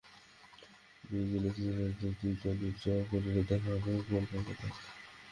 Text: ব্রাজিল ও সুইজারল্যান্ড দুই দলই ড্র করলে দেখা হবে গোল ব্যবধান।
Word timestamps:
ব্রাজিল 1.03 1.43
ও 1.45 1.51
সুইজারল্যান্ড 1.51 2.15
দুই 2.19 2.33
দলই 2.41 2.69
ড্র 2.75 2.87
করলে 3.09 3.41
দেখা 3.49 3.69
হবে 3.73 3.91
গোল 4.07 4.23
ব্যবধান। 4.31 4.71